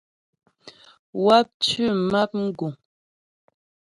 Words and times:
Wáp 1.25 1.47
tʉ́ 1.65 1.87
map 2.11 2.31
mgùŋ. 2.43 2.71